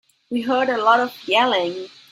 We 0.31 0.41
heard 0.41 0.67
a 0.69 0.81
lot 0.83 0.99
of 0.99 1.13
yelling. 1.27 1.89